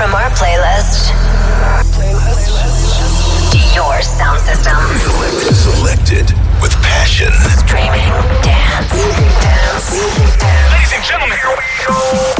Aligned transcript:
from 0.00 0.14
our 0.14 0.30
playlist. 0.30 1.12
Your 3.74 4.00
sound 4.00 4.40
system. 4.40 4.74
Selected, 4.96 5.54
selected 5.54 6.26
with 6.62 6.72
passion. 6.80 7.30
Streaming, 7.60 8.08
dance, 8.40 8.88
dance, 8.96 9.92
dance. 10.40 10.72
Ladies 10.72 10.92
and 10.94 11.04
gentlemen, 11.04 11.36
here 11.36 11.52
we 11.52 11.60
go. 11.84 11.92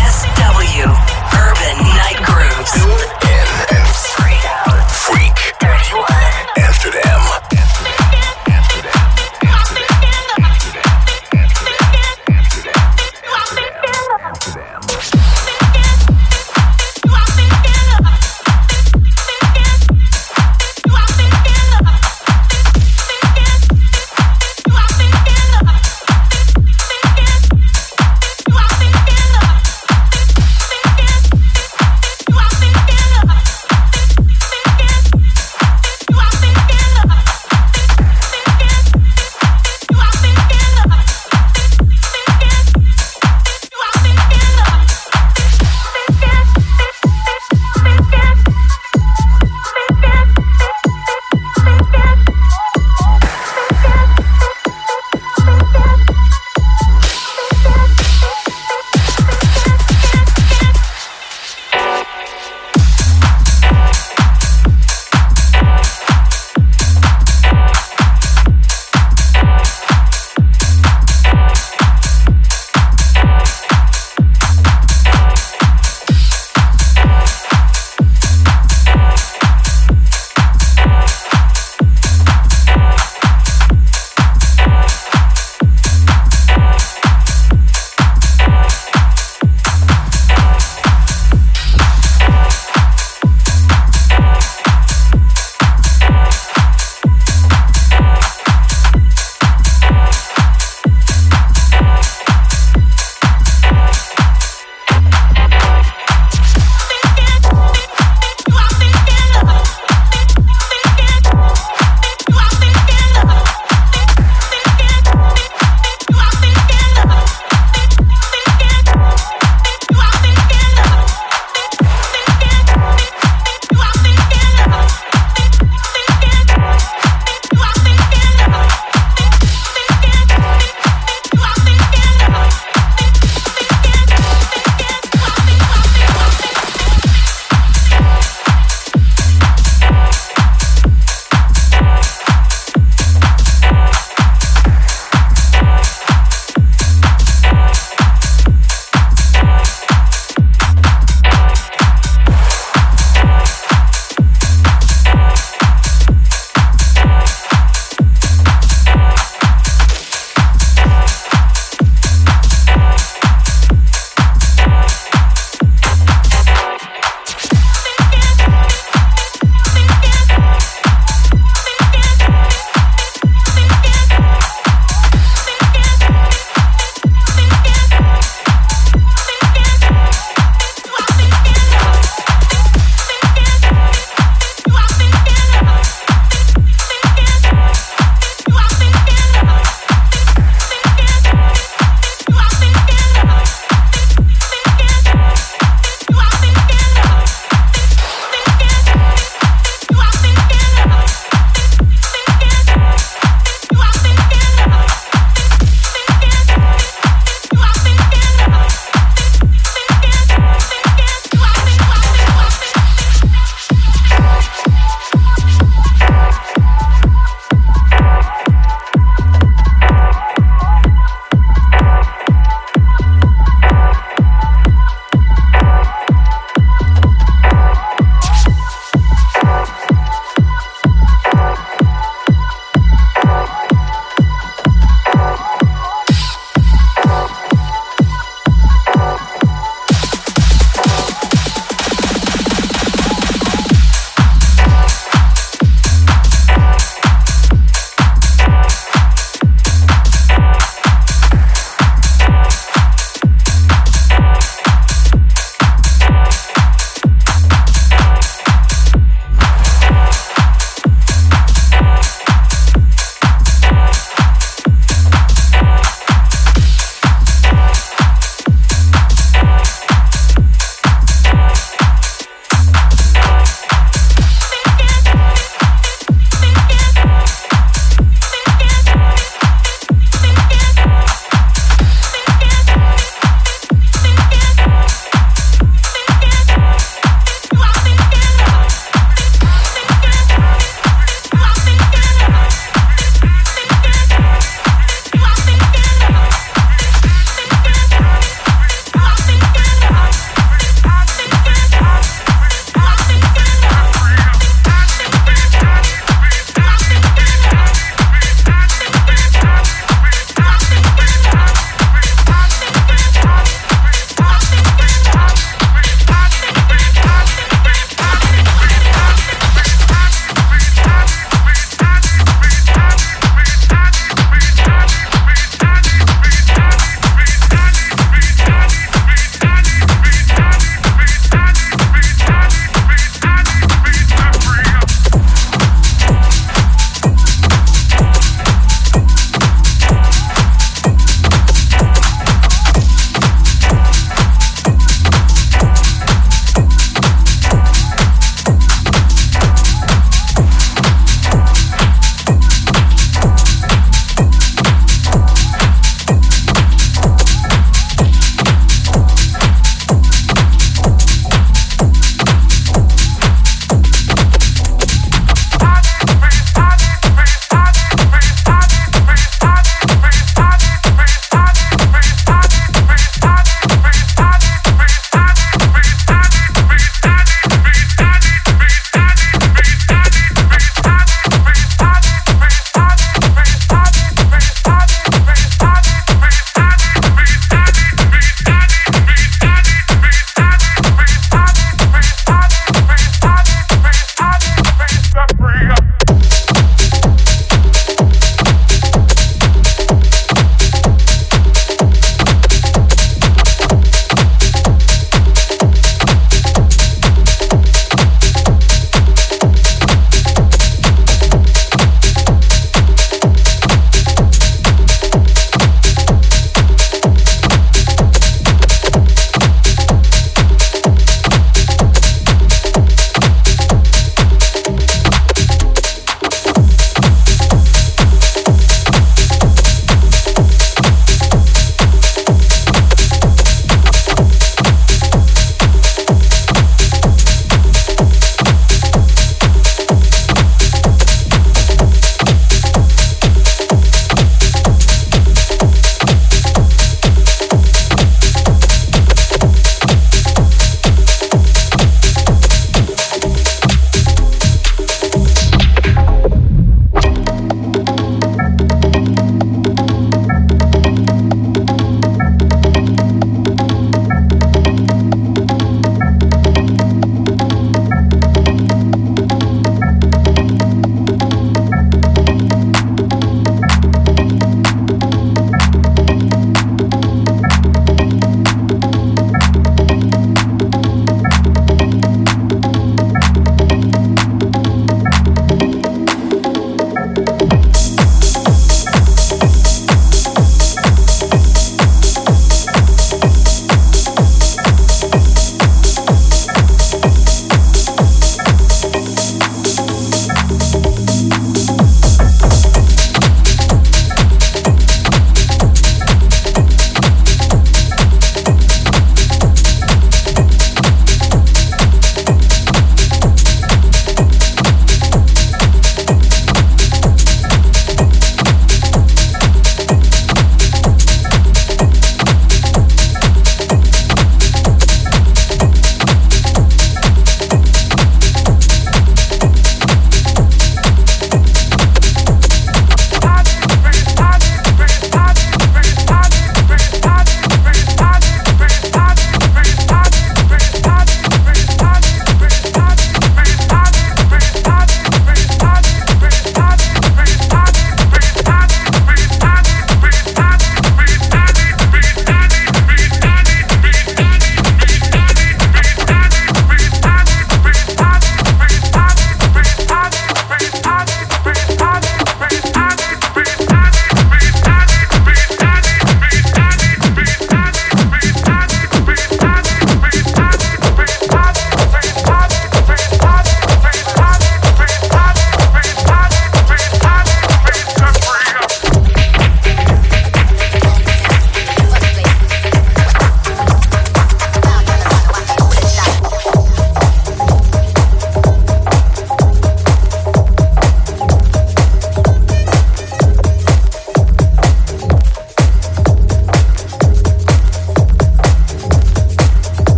SW 0.00 0.88
Urban 1.36 1.76
Night 1.92 2.24
Grooves. 2.24 3.31